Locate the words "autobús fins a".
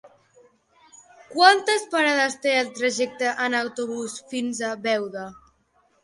3.59-4.71